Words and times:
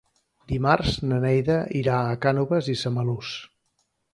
Dimarts 0.51 0.95
na 1.11 1.19
Neida 1.27 1.57
irà 1.81 1.99
a 2.07 2.17
Cànoves 2.25 2.73
i 2.75 2.79
Samalús. 2.85 3.37